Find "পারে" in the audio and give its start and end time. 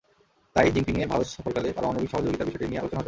2.95-2.99